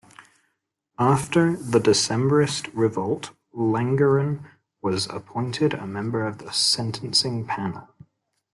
[0.97, 4.49] After the Decembrist revolt, Langeron
[4.81, 7.87] was appointed a member of the sentencing panel.